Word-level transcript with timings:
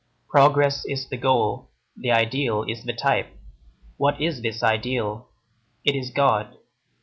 Progress 0.29 0.83
is 0.83 1.07
the 1.09 1.15
goal, 1.17 1.69
the 1.95 2.11
ideal 2.11 2.63
is 2.63 2.85
the 2.85 2.93
type. 2.93 3.37
What 3.97 4.19
is 4.19 4.41
this 4.41 4.63
ideal? 4.63 5.29
It 5.85 5.95
is 5.95 6.09
God. 6.09 6.57